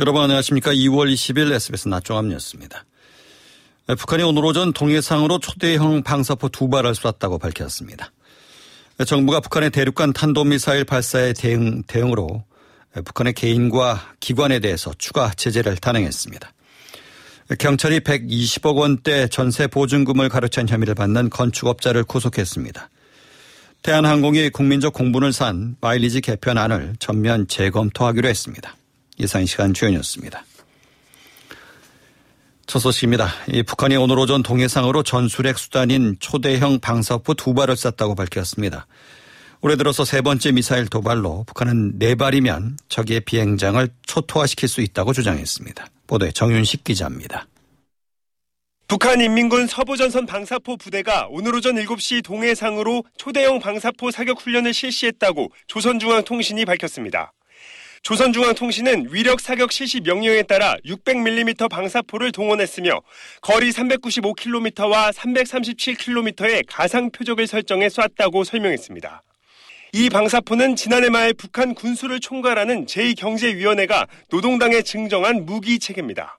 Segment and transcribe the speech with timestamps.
[0.00, 0.72] 여러분 안녕하십니까.
[0.72, 2.86] 2월 20일 SBS 낮종합 뉴스입니다.
[3.86, 8.10] 북한이 오늘 오전 동해상으로 초대형 방사포 두 발을 쐈다고 밝혔습니다.
[9.06, 12.44] 정부가 북한의 대륙간 탄도미사일 발사에 대응, 대응으로
[12.94, 16.50] 북한의 개인과 기관에 대해서 추가 제재를 단행했습니다.
[17.58, 22.88] 경찰이 120억 원대 전세 보증금을 가로챈 혐의를 받는 건축업자를 구속했습니다.
[23.82, 28.76] 대한항공이 국민적 공분을 산 마일리지 개편안을 전면 재검토하기로 했습니다.
[29.20, 30.44] 이상 시간 주연이었습니다.
[32.66, 33.28] 첫 소식입니다.
[33.48, 38.86] 이 북한이 오늘 오전 동해상으로 전술핵 수단인 초대형 방사포 두 발을 쐈다고 밝혔습니다.
[39.60, 45.86] 올해 들어서 세 번째 미사일 도발로 북한은 네 발이면 적의 비행장을 초토화시킬 수 있다고 주장했습니다.
[46.06, 47.46] 보도에 정윤식 기자입니다.
[48.88, 56.64] 북한 인민군 서부전선 방사포 부대가 오늘 오전 7시 동해상으로 초대형 방사포 사격 훈련을 실시했다고 조선중앙통신이
[56.64, 57.32] 밝혔습니다.
[58.02, 63.00] 조선중앙통신은 위력 사격 실시 명령에 따라 600mm 방사포를 동원했으며
[63.42, 69.22] 거리 395km와 337km의 가상 표적을 설정해 쐈다고 설명했습니다.
[69.92, 76.38] 이 방사포는 지난해 말 북한 군수를 총괄하는 제2경제위원회가 노동당에 증정한 무기 체계입니다.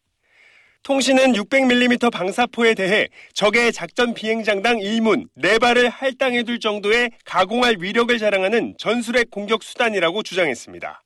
[0.83, 9.29] 통신은 600mm 방사포에 대해 적의 작전 비행장당 1문 4발을 할당해둘 정도의 가공할 위력을 자랑하는 전술핵
[9.29, 11.03] 공격 수단이라고 주장했습니다.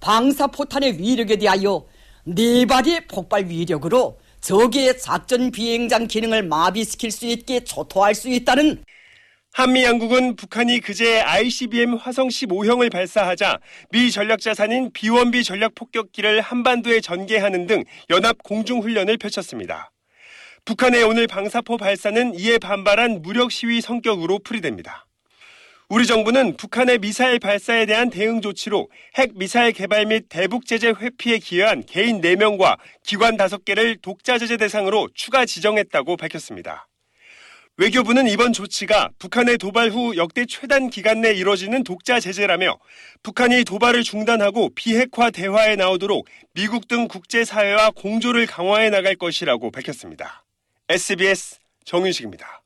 [0.00, 1.86] 방사포탄의 위력에 대하여
[2.26, 8.84] 4발의 폭발 위력으로 적의 작전 비행장 기능을 마비시킬 수 있게 초토할 수 있다는
[9.52, 13.58] 한미 양국은 북한이 그제 ICBM 화성 15형을 발사하자
[13.90, 19.92] 미 전략 자산인 비원비 전략 폭격기를 한반도에 전개하는 등 연합 공중 훈련을 펼쳤습니다.
[20.66, 25.06] 북한의 오늘 방사포 발사는 이에 반발한 무력 시위 성격으로 풀이됩니다.
[25.88, 31.38] 우리 정부는 북한의 미사일 발사에 대한 대응 조치로 핵 미사일 개발 및 대북 제재 회피에
[31.38, 36.88] 기여한 개인 4명과 기관 5개를 독자 제재 대상으로 추가 지정했다고 밝혔습니다.
[37.76, 42.80] 외교부는 이번 조치가 북한의 도발 후 역대 최단 기간 내 이뤄지는 독자 제재라며
[43.22, 50.44] 북한이 도발을 중단하고 비핵화 대화에 나오도록 미국 등 국제사회와 공조를 강화해 나갈 것이라고 밝혔습니다.
[50.88, 52.65] SBS 정윤식입니다.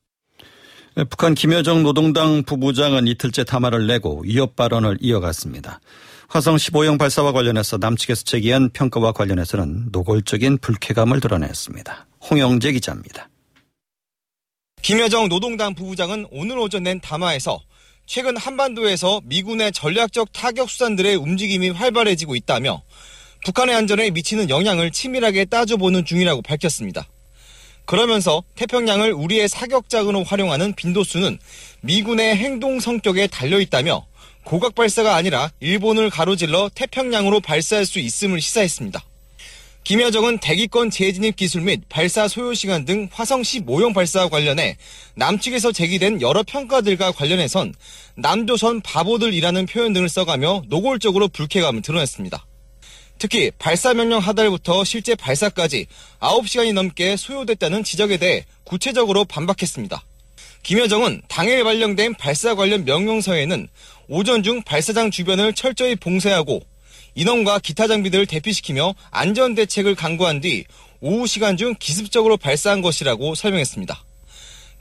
[0.95, 5.79] 북한 김여정 노동당 부부장은 이틀째 담화를 내고 위협 발언을 이어갔습니다.
[6.27, 12.07] 화성 15형 발사와 관련해서 남측에서 제기한 평가와 관련해서는 노골적인 불쾌감을 드러냈습니다.
[12.29, 13.29] 홍영재 기자입니다.
[14.81, 17.61] 김여정 노동당 부부장은 오늘 오전 낸 담화에서
[18.05, 22.81] 최근 한반도에서 미군의 전략적 타격 수단들의 움직임이 활발해지고 있다며
[23.45, 27.07] 북한의 안전에 미치는 영향을 치밀하게 따져보는 중이라고 밝혔습니다.
[27.85, 31.39] 그러면서 태평양을 우리의 사격장으로 활용하는 빈도수는
[31.81, 34.05] 미군의 행동 성격에 달려 있다며
[34.43, 39.03] 고각 발사가 아니라 일본을 가로질러 태평양으로 발사할 수 있음을 시사했습니다.
[39.83, 44.77] 김여정은 대기권 재진입 기술 및 발사 소요 시간 등 화성 15형 발사와 관련해
[45.15, 47.73] 남측에서 제기된 여러 평가들과 관련해선
[48.15, 52.45] 남조선 바보들이라는 표현 등을 써가며 노골적으로 불쾌감을 드러냈습니다.
[53.21, 55.85] 특히 발사 명령 하달부터 실제 발사까지
[56.21, 60.03] 9시간이 넘게 소요됐다는 지적에 대해 구체적으로 반박했습니다.
[60.63, 63.67] 김여정은 당일 발령된 발사 관련 명령서에는
[64.07, 66.63] 오전 중 발사장 주변을 철저히 봉쇄하고
[67.13, 70.65] 인원과 기타 장비들을 대피시키며 안전 대책을 강구한 뒤
[70.99, 74.03] 오후 시간 중 기습적으로 발사한 것이라고 설명했습니다.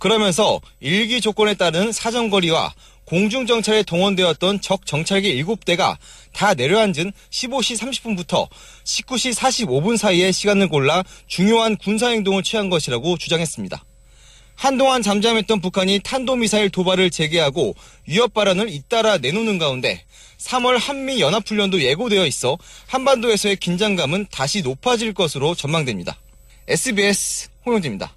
[0.00, 2.74] 그러면서 일기 조건에 따른 사정거리와
[3.04, 5.96] 공중정찰에 동원되었던 적 정찰기 7대가
[6.32, 8.48] 다 내려앉은 15시 30분부터
[8.84, 13.84] 19시 45분 사이의 시간을 골라 중요한 군사행동을 취한 것이라고 주장했습니다.
[14.56, 17.74] 한동안 잠잠했던 북한이 탄도미사일 도발을 재개하고
[18.06, 20.04] 위협 발언을 잇따라 내놓는 가운데
[20.38, 22.56] 3월 한미 연합훈련도 예고되어 있어
[22.86, 26.18] 한반도에서의 긴장감은 다시 높아질 것으로 전망됩니다.
[26.68, 28.14] SBS 홍영재입니다.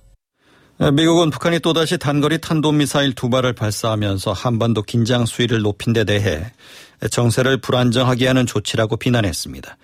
[0.79, 6.51] 미국은 북한이 또다시 단거리 탄도미사일 두 발을 발사하면서 한반도 긴장 수위를 높인 데 대해
[7.11, 9.78] 정세를 불안정하게 하는 조치라고 비난했습니다.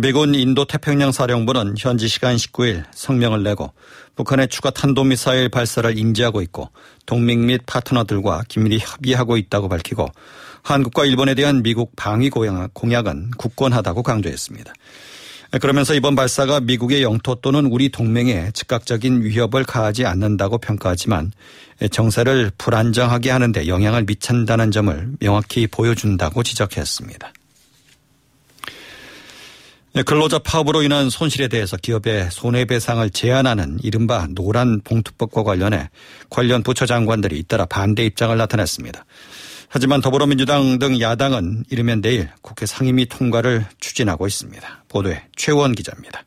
[0.00, 3.72] 미군 인도 태평양 사령부는 현지 시간 19일 성명을 내고
[4.16, 6.70] 북한의 추가 탄도미사일 발사를 인지하고 있고
[7.06, 10.08] 동맹 및 파트너들과 긴밀히 협의하고 있다고 밝히고
[10.62, 14.72] 한국과 일본에 대한 미국 방위 공약은 굳건하다고 강조했습니다.
[15.58, 21.32] 그러면서 이번 발사가 미국의 영토 또는 우리 동맹에 즉각적인 위협을 가하지 않는다고 평가하지만
[21.90, 27.32] 정세를 불안정하게 하는데 영향을 미친다는 점을 명확히 보여준다고 지적했습니다.
[30.06, 35.90] 근로자 파업으로 인한 손실에 대해서 기업의 손해배상을 제한하는 이른바 노란 봉투법과 관련해
[36.28, 39.04] 관련 부처 장관들이 잇따라 반대 입장을 나타냈습니다.
[39.72, 44.84] 하지만 더불어민주당 등 야당은 이르면 내일 국회 상임위 통과를 추진하고 있습니다.
[44.88, 46.24] 보도에 최원 기자입니다.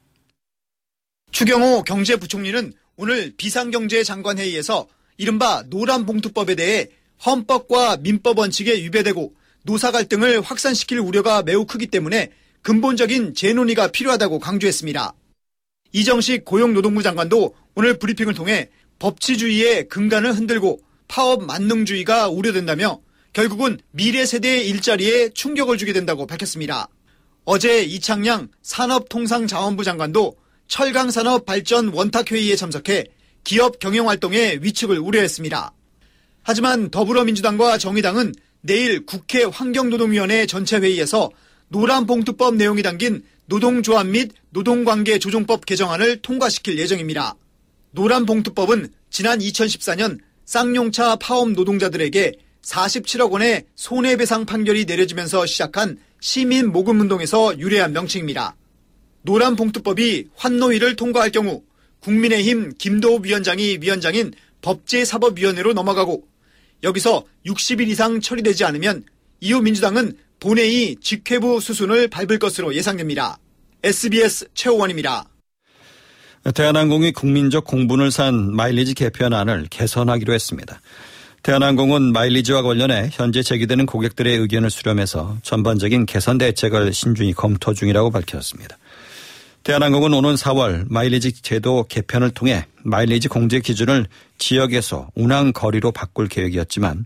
[1.32, 4.88] 추경호 경제부총리는 오늘 비상경제장관회의에서
[5.18, 6.88] 이른바 노란봉투법에 대해
[7.26, 12.30] 헌법과 민법 원칙에 위배되고 노사 갈등을 확산시킬 우려가 매우 크기 때문에
[12.62, 15.14] 근본적인 재논의가 필요하다고 강조했습니다.
[15.92, 18.70] 이정식 고용노동부 장관도 오늘 브리핑을 통해
[19.00, 20.80] 법치주의의 근간을 흔들고
[21.10, 23.03] 파업 만능주의가 우려된다며
[23.34, 26.88] 결국은 미래 세대의 일자리에 충격을 주게 된다고 밝혔습니다.
[27.46, 30.38] 어제 이창양 산업통상자원부 장관도
[30.68, 33.06] 철강산업 발전 원탁회의에 참석해
[33.44, 35.74] 기업 경영활동의 위축을 우려했습니다.
[36.44, 41.30] 하지만 더불어민주당과 정의당은 내일 국회 환경노동위원회 전체 회의에서
[41.68, 47.36] 노란봉투법 내용이 담긴 노동조합 및 노동관계 조정법 개정안을 통과시킬 예정입니다.
[47.92, 52.32] 노란봉투법은 지난 2014년 쌍용차 파업 노동자들에게
[52.64, 58.56] 47억 원의 손해배상 판결이 내려지면서 시작한 시민 모금 운동에서 유래한 명칭입니다.
[59.24, 61.64] 노란 봉투법이 환노위를 통과할 경우
[62.00, 66.24] 국민의힘 김도읍 위원장이 위원장인 법제사법위원회로 넘어가고
[66.84, 69.04] 여기서 60일 이상 처리되지 않으면
[69.40, 73.38] 이후 민주당은 본회의 직회부 수순을 밟을 것으로 예상됩니다.
[73.84, 75.30] SBS 최호원입니다.
[76.54, 80.82] 대한항공이 국민적 공분을 산 마일리지 개편안을 개선하기로 했습니다.
[81.44, 88.78] 대한항공은 마일리지와 관련해 현재 제기되는 고객들의 의견을 수렴해서 전반적인 개선 대책을 신중히 검토 중이라고 밝혔습니다.
[89.64, 94.08] 대한항공은 오는 4월 마일리지 제도 개편을 통해 마일리지 공제 기준을
[94.38, 97.06] 지역에서 운항 거리로 바꿀 계획이었지만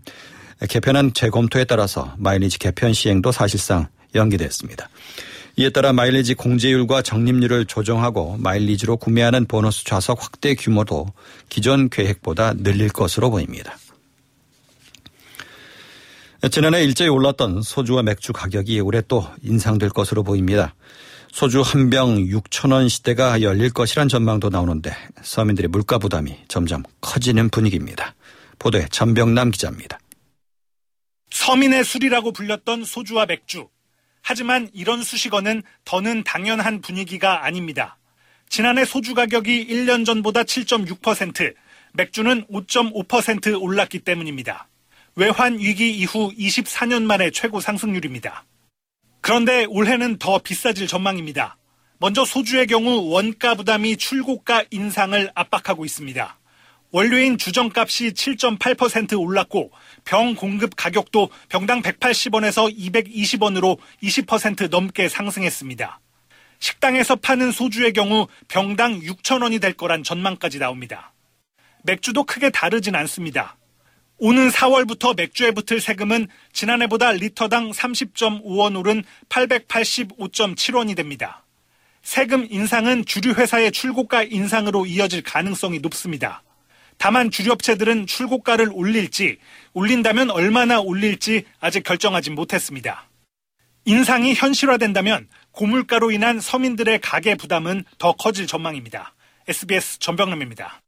[0.68, 4.88] 개편안 재검토에 따라서 마일리지 개편 시행도 사실상 연기됐습니다.
[5.56, 11.08] 이에 따라 마일리지 공제율과 적립률을 조정하고 마일리지로 구매하는 보너스 좌석 확대 규모도
[11.48, 13.76] 기존 계획보다 늘릴 것으로 보입니다.
[16.50, 20.74] 지난해 일제히 올랐던 소주와 맥주 가격이 올해 또 인상될 것으로 보입니다.
[21.30, 27.48] 소주 한 병 6천 원 시대가 열릴 것이란 전망도 나오는데 서민들의 물가 부담이 점점 커지는
[27.50, 28.14] 분위기입니다.
[28.58, 29.98] 보도에 전병남 기자입니다.
[31.30, 33.68] 서민의 술이라고 불렸던 소주와 맥주.
[34.22, 37.98] 하지만 이런 수식어는 더는 당연한 분위기가 아닙니다.
[38.48, 41.54] 지난해 소주 가격이 1년 전보다 7.6%,
[41.94, 44.68] 맥주는 5.5% 올랐기 때문입니다.
[45.18, 48.44] 외환 위기 이후 24년 만에 최고 상승률입니다.
[49.20, 51.56] 그런데 올해는 더 비싸질 전망입니다.
[51.98, 56.38] 먼저 소주의 경우 원가 부담이 출고가 인상을 압박하고 있습니다.
[56.92, 59.72] 원료인 주정값이 7.8% 올랐고
[60.04, 65.98] 병 공급 가격도 병당 180원에서 220원으로 20% 넘게 상승했습니다.
[66.60, 71.12] 식당에서 파는 소주의 경우 병당 6천원이 될 거란 전망까지 나옵니다.
[71.82, 73.57] 맥주도 크게 다르진 않습니다.
[74.18, 81.44] 오는 4월부터 맥주에 붙을 세금은 지난해보다 리터당 30.5원 오른 885.7원이 됩니다.
[82.02, 86.42] 세금 인상은 주류 회사의 출고가 인상으로 이어질 가능성이 높습니다.
[86.96, 89.38] 다만 주류업체들은 출고가를 올릴지,
[89.72, 93.08] 올린다면 얼마나 올릴지 아직 결정하지 못했습니다.
[93.84, 99.14] 인상이 현실화된다면 고물가로 인한 서민들의 가계 부담은 더 커질 전망입니다.
[99.46, 100.82] SBS 전병남입니다.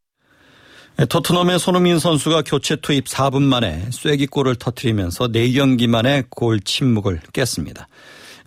[1.08, 7.88] 토트넘의 손흥민 선수가 교체 투입 4분 만에 쐐기골을 터트리면서 4경기 만에 골 침묵을 깼습니다.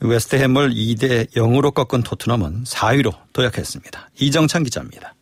[0.02, 4.12] 웨스트햄을 2대 0으로 꺾은 토트넘은 4위로 도약했습니다.
[4.20, 5.16] 이정찬 기자입니다.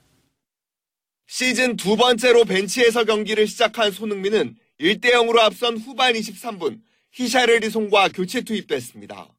[1.28, 6.80] 시즌 두 번째로 벤치에서 경기를 시작한 손흥민은 1대 0으로 앞선 후반 23분
[7.14, 9.30] 히샤르리송과 교체 투입됐습니다.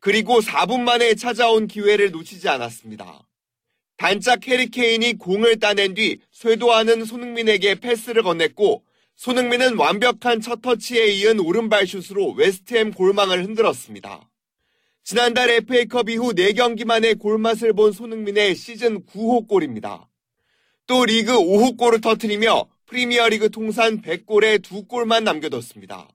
[0.00, 3.20] 그리고 4분 만에 찾아온 기회를 놓치지 않았습니다.
[4.00, 8.80] 반짝 해리케인이 공을 따낸 뒤 쇄도하는 손흥민에게 패스를 건넸고
[9.16, 14.26] 손흥민은 완벽한 첫 터치에 이은 오른발 슛으로 웨스트햄 골망을 흔들었습니다.
[15.04, 20.08] 지난달 FA컵 이후 4경기 만에 골맛을 본 손흥민의 시즌 9호 골입니다.
[20.86, 26.08] 또 리그 5호 골을 터트리며 프리미어리그 통산 100골에 2골만 남겨뒀습니다.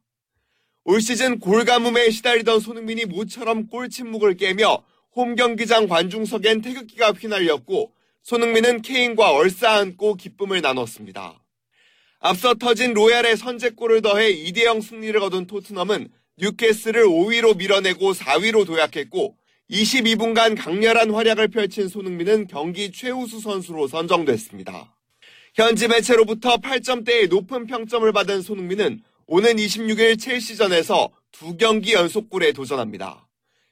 [0.85, 4.83] 올 시즌 골 가뭄에 시달리던 손흥민이 모처럼 골 침묵을 깨며
[5.15, 7.93] 홈 경기장 관중석엔 태극기가 휘날렸고
[8.23, 11.41] 손흥민은 케인과 얼싸안고 기쁨을 나눴습니다.
[12.19, 19.37] 앞서 터진 로얄의 선제골을 더해 2대0 승리를 거둔 토트넘은 뉴캐스를 5위로 밀어내고 4위로 도약했고
[19.69, 24.93] 22분간 강렬한 활약을 펼친 손흥민은 경기 최우수 선수로 선정됐습니다.
[25.53, 33.27] 현지 매체로부터 8점대의 높은 평점을 받은 손흥민은 오는 26일 첼시전에서 두 경기 연속골에 도전합니다.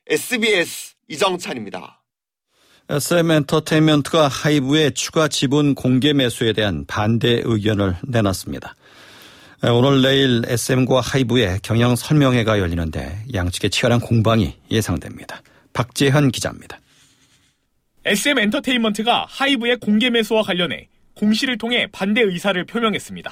[0.08, 2.02] SBS 이정찬입니다.
[2.90, 8.76] SM 엔터테인먼트가 하이브의 추가 지분 공개 매수에 대한 반대 의견을 내놨습니다.
[9.72, 15.42] 오늘 내일 SM과 하이브의 경영 설명회가 열리는데 양측의 치열한 공방이 예상됩니다.
[15.72, 16.80] 박재현 기자입니다.
[18.04, 23.32] SM 엔터테인먼트가 하이브의 공개 매수와 관련해 공시를 통해 반대 의사를 표명했습니다.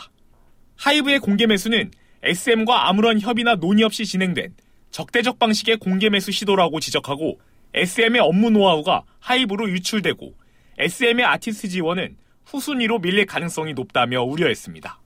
[0.78, 1.92] 하이브의 공개 매수는
[2.24, 4.56] SM과 아무런 협의나 논의 없이 진행된
[4.92, 7.40] 적대적 방식의 공개 매수 시도라고 지적하고
[7.74, 10.34] SM의 업무 노하우가 하이브로 유출되고
[10.78, 15.00] SM의 아티스트 지원은 후순위로 밀릴 가능성이 높다며 우려했습니다.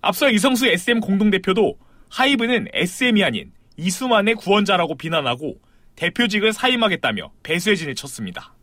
[0.00, 1.78] 앞서 이성수 SM 공동대표도
[2.10, 5.56] 하이브는 SM이 아닌 이수만의 구원자라고 비난하고
[5.96, 8.54] 대표직을 사임하겠다며 배수의 진을 쳤습니다.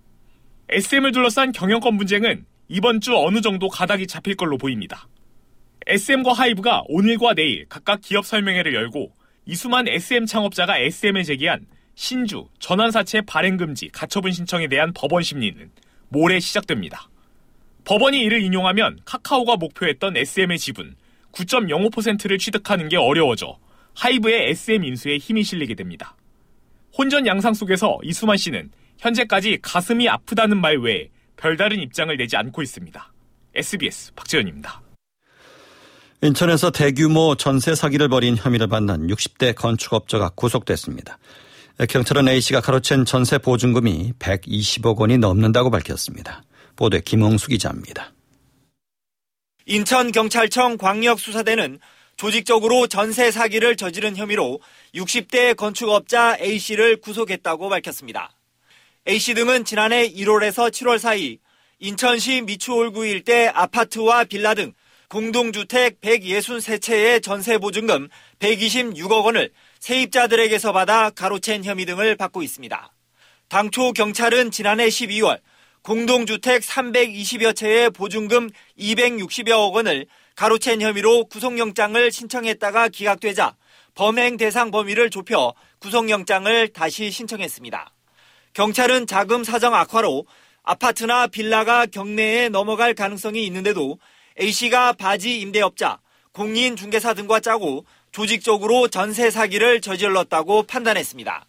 [0.70, 5.08] SM을 둘러싼 경영권 분쟁은 이번 주 어느 정도 가닥이 잡힐 걸로 보입니다.
[5.88, 9.12] SM과 하이브가 오늘과 내일 각각 기업 설명회를 열고
[9.46, 11.66] 이수만 SM 창업자가 SM에 제기한
[12.02, 15.70] 신주 전환사채 발행금지 가처분 신청에 대한 법원 심리는
[16.10, 17.08] 모레 시작됩니다.
[17.86, 20.96] 법원이 이를 인용하면 카카오가 목표했던 SM의 지분
[21.32, 23.60] 9.05%를 취득하는 게 어려워져
[23.94, 26.16] 하이브의 SM 인수에 힘이 실리게 됩니다.
[26.98, 33.14] 혼전 양상 속에서 이수만 씨는 현재까지 가슴이 아프다는 말 외에 별다른 입장을 내지 않고 있습니다.
[33.54, 34.82] SBS 박재현입니다.
[36.24, 41.20] 인천에서 대규모 전세 사기를 벌인 혐의를 받는 60대 건축업자가 구속됐습니다.
[41.78, 46.44] 경찰은 A씨가 가로챈 전세 보증금이 120억 원이 넘는다고 밝혔습니다.
[46.76, 48.14] 보도에 김홍수 기자입니다.
[49.66, 51.80] 인천경찰청 광역수사대는
[52.18, 54.60] 조직적으로 전세 사기를 저지른 혐의로
[54.94, 58.32] 60대 건축업자 A씨를 구속했다고 밝혔습니다.
[59.08, 61.40] A씨 등은 지난해 1월에서 7월 사이
[61.80, 64.74] 인천시 미추홀구 일대 아파트와 빌라 등
[65.10, 68.08] 공동주택 163채의 전세 보증금
[68.40, 69.52] 126억 원을
[69.82, 72.94] 세입자들에게서 받아 가로챈 혐의 등을 받고 있습니다.
[73.50, 75.40] 당초 경찰은 지난해 12월
[75.82, 83.56] 공동주택 320여 채의 보증금 260여억 원을 가로챈 혐의로 구속영장을 신청했다가 기각되자
[83.96, 87.92] 범행 대상 범위를 좁혀 구속영장을 다시 신청했습니다.
[88.54, 90.28] 경찰은 자금 사정 악화로
[90.62, 93.98] 아파트나 빌라가 경매에 넘어갈 가능성이 있는데도
[94.40, 96.00] A씨가 바지 임대업자,
[96.34, 101.46] 공인 중개사 등과 짜고 조직적으로 전세 사기를 저질렀다고 판단했습니다.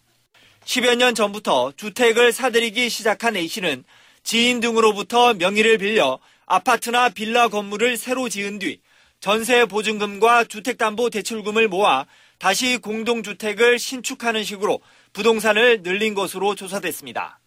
[0.65, 3.85] 10여 년 전부터 주택을 사들이기 시작한 A씨는
[4.23, 8.81] 지인 등으로부터 명의를 빌려 아파트나 빌라 건물을 새로 지은 뒤
[9.19, 12.07] 전세 보증금과 주택담보대출금을 모아
[12.39, 14.81] 다시 공동주택을 신축하는 식으로
[15.13, 17.39] 부동산을 늘린 것으로 조사됐습니다.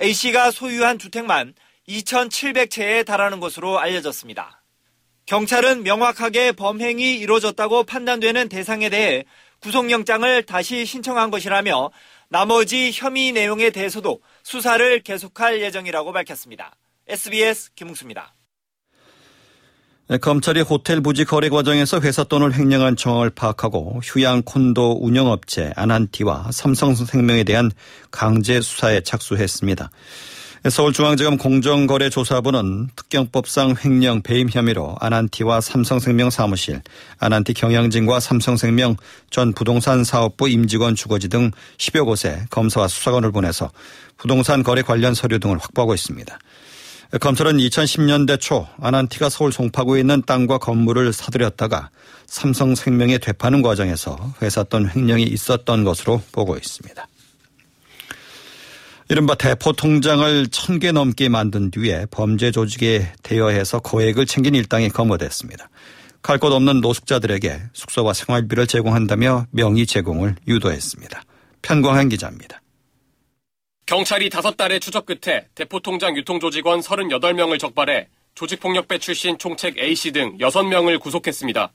[0.00, 1.54] A씨가 소유한 주택만
[1.88, 4.59] 2,700채에 달하는 것으로 알려졌습니다.
[5.30, 9.24] 경찰은 명확하게 범행이 이루어졌다고 판단되는 대상에 대해
[9.60, 11.92] 구속영장을 다시 신청한 것이라며
[12.28, 16.74] 나머지 혐의 내용에 대해서도 수사를 계속할 예정이라고 밝혔습니다.
[17.06, 18.34] SBS 김웅수입니다.
[20.08, 26.48] 네, 검찰이 호텔 부지 거래 과정에서 회사 돈을 횡령한 정황을 파악하고 휴양 콘도 운영업체 아난티와
[26.50, 27.70] 삼성생명에 대한
[28.10, 29.90] 강제 수사에 착수했습니다.
[30.68, 36.82] 서울중앙지검 공정거래조사부는 특경법상 횡령 배임 혐의로 아난티와 삼성생명 사무실,
[37.18, 38.96] 아난티 경영진과 삼성생명
[39.30, 43.70] 전 부동산 사업부 임직원 주거지 등 10여 곳에 검사와 수사관을 보내서
[44.18, 46.38] 부동산 거래 관련 서류 등을 확보하고 있습니다.
[47.22, 51.88] 검찰은 2010년대 초 아난티가 서울 송파구에 있는 땅과 건물을 사들였다가
[52.26, 57.06] 삼성생명에 되파는 과정에서 회사 돈 횡령이 있었던 것으로 보고 있습니다.
[59.10, 65.68] 이른바 대포 통장을 천 개 넘게 만든 뒤에 범죄 조직에 대여해서 거액을 챙긴 일당이 검거됐습니다.
[66.22, 71.22] 갈 곳 없는 노숙자들에게 숙소와 생활비를 제공한다며 명의 제공을 유도했습니다.
[71.60, 72.62] 편광한 기자입니다.
[73.86, 81.00] 경찰이 다섯 달의 추적 끝에 대포통장 유통조직원 38명을 적발해 조직폭력배 출신 총책 A씨 등 6명을
[81.00, 81.72] 구속했습니다.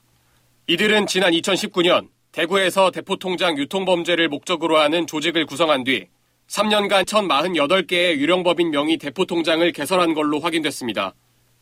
[0.67, 6.07] 이들은 지난 2019년 대구에서 대포통장 유통범죄를 목적으로 하는 조직을 구성한 뒤
[6.49, 11.13] 3년간 1,048개의 유령법인 명의 대포통장을 개설한 걸로 확인됐습니다.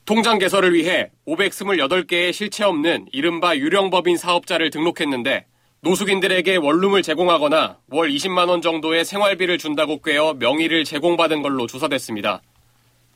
[0.06, 5.46] 통장 개설을 위해 528개의 실체 없는 이른바 유령법인 사업자를 등록했는데
[5.82, 12.42] 노숙인들에게 원룸을 제공하거나 월 20만 원 정도의 생활비를 준다고 꿰어 명의를 제공받은 걸로 조사됐습니다.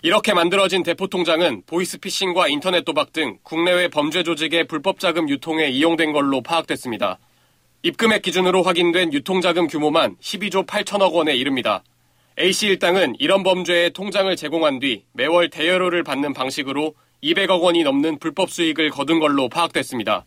[0.03, 6.41] 이렇게 만들어진 대포통장은 보이스피싱과 인터넷 도박 등 국내외 범죄 조직의 불법 자금 유통에 이용된 걸로
[6.41, 7.19] 파악됐습니다.
[7.83, 11.83] 입금액 기준으로 확인된 유통자금 규모만 12조 8천억 원에 이릅니다.
[12.39, 18.49] A씨 일당은 이런 범죄에 통장을 제공한 뒤 매월 대여료를 받는 방식으로 200억 원이 넘는 불법
[18.51, 20.25] 수익을 거둔 걸로 파악됐습니다.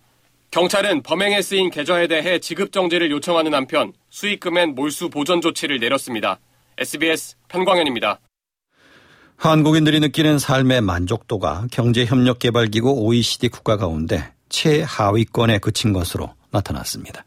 [0.51, 6.41] 경찰은 범행에 쓰인 계좌에 대해 지급 정지를 요청하는 한편 수익금엔 몰수 보전 조치를 내렸습니다.
[6.79, 8.21] SBS 편광현입니다.
[9.37, 17.25] 한국인들이 느끼는 삶의 만족도가 경제협력개발기구 OECD 국가 가운데 최하위권에 그친 것으로 나타났습니다.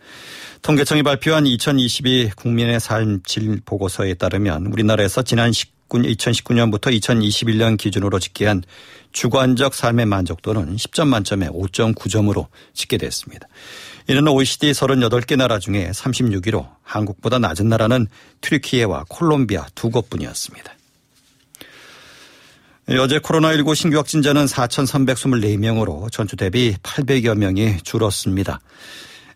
[0.62, 8.63] 통계청이 발표한 2022 국민의 삶질 보고서에 따르면 우리나라에서 지난 2019년부터 2021년 기준으로 집계한
[9.12, 13.48] 주관적 삶의 만족도는 10점 만점에 5.9점으로 집계됐습니다.
[14.08, 18.08] 이는 OECD 38개 나라 중에 36위로 한국보다 낮은 나라는
[18.42, 20.74] 트리키예와 콜롬비아 두 곳뿐이었습니다.
[23.00, 28.60] 어제 코로나19 신규 확진자는 4,324명으로 전주 대비 800여 명이 줄었습니다.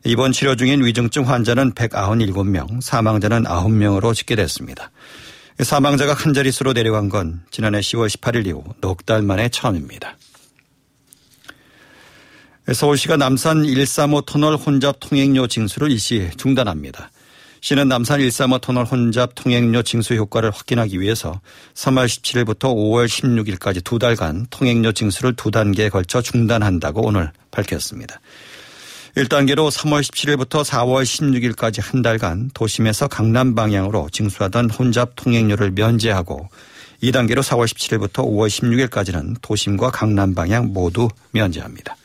[0.07, 4.89] 이번 치료 중인 위중증 환자는 197명, 사망자는 9명으로 집계됐습니다.
[5.59, 10.15] 사망자가 한 자릿수로 내려간 건 지난해 10월 18일 이후 넉 달 만에 처음입니다.
[12.73, 17.11] 서울시가 남산 135 터널 혼잡 통행료 징수를 일시 중단합니다.
[17.59, 21.41] 시는 남산 135 터널 혼잡 통행료 징수 효과를 확인하기 위해서
[21.73, 28.21] 3월 17일부터 5월 16일까지 두 달간 통행료 징수를 두 단계에 걸쳐 중단한다고 오늘 밝혔습니다.
[29.17, 36.49] 1단계로 3월 17일부터 4월 16일까지 한 달간 도심에서 강남 방향으로 징수하던 혼잡 통행료를 면제하고
[37.01, 41.95] 2단계로 4월 17일부터 5월 16일까지는 도심과 강남 방향 모두 면제합니다.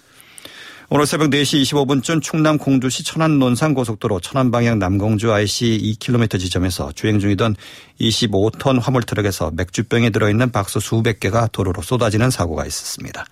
[0.88, 6.92] 오늘 새벽 4시 25분쯤 충남 공주시 천안 논산 고속도로 천안 방향 남공주 IC 2km 지점에서
[6.92, 7.56] 주행 중이던
[8.00, 13.26] 25톤 화물 트럭에서 맥주병에 들어있는 박스 수백 개가 도로로 쏟아지는 사고가 있었습니다.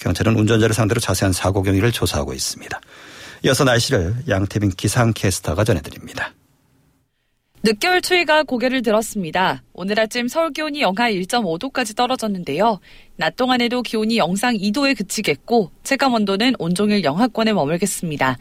[0.00, 2.80] 경찰은 운전자를 상대로 자세한 사고 경위를 조사하고 있습니다.
[3.44, 6.34] 이어서 날씨를 양태빈 기상캐스터가 전해드립니다.
[7.62, 9.62] 늦겨울 추위가 고개를 들었습니다.
[9.74, 12.80] 오늘 아침 서울 기온이 영하 1.5도까지 떨어졌는데요.
[13.16, 18.38] 낮 동안에도 기온이 영상 2도에 그치겠고 체감 온도는 온종일 영하권에 머물겠습니다.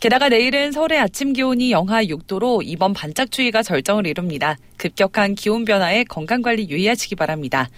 [0.00, 4.58] 게다가 내일은 서울의 아침 기온이 영하 6도로 이번 반짝 추위가 절정을 이룹니다.
[4.76, 7.68] 급격한 기온 변화에 건강관리 유의하시기 바랍니다.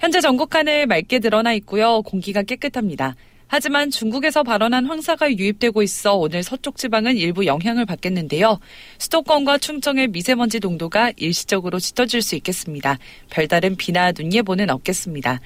[0.00, 2.00] 현재 전국 하늘 맑게 드러나 있고요.
[2.00, 3.14] 공기가 깨끗합니다.
[3.52, 8.60] 하지만 중국에서 발원한 황사가 유입되고 있어 오늘 서쪽 지방은 일부 영향을 받겠는데요.
[8.98, 12.96] 수도권과 충청의 미세먼지 농도가 일시적으로 짙어질 수 있겠습니다.
[13.28, 15.40] 별다른 비나 눈 예보는 없겠습니다.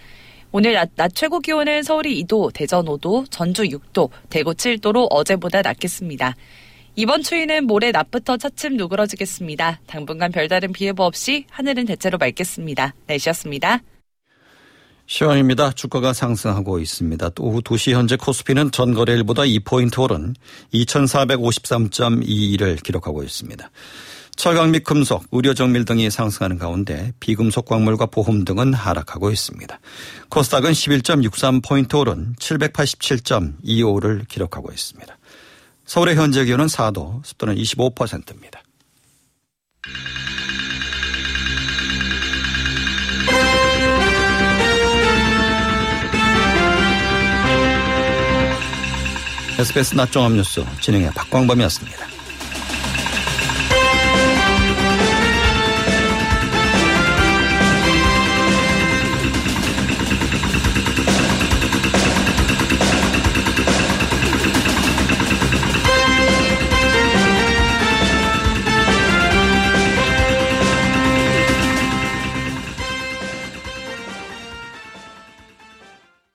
[0.52, 6.36] 오늘 낮, 낮, 최고 기온은 서울이 2도, 대전 5도, 전주 6도, 대구 7도로 어제보다 낮겠습니다.
[6.96, 9.80] 이번 추위는 모레 낮부터 차츰 누그러지겠습니다.
[9.86, 12.94] 당분간 별다른 비 예보 없이 하늘은 대체로 맑겠습니다.
[13.06, 13.80] 날씨였습니다.
[15.06, 15.72] 시황입니다.
[15.72, 17.30] 주가가 상승하고 있습니다.
[17.30, 20.34] 또 오후 2시 현재 코스피는 전 거래일보다 2포인트 오른
[20.72, 23.70] 2453.21을 기록하고 있습니다.
[24.36, 29.78] 철강 및 금속, 의료 정밀 등이 상승하는 가운데 비금속 광물과 보험 등은 하락하고 있습니다.
[30.28, 35.16] 코스닥은 11.63포인트 오른 787.25를 기록하고 있습니다.
[35.86, 38.60] 서울의 현재 기온은 4도, 습도는 25%입니다.
[49.58, 52.03] SBS 낮종합 뉴스 진행의 박광범이었습니다.